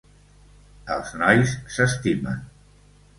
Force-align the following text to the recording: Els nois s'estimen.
Els 0.95 1.11
nois 1.23 1.53
s'estimen. 1.75 2.41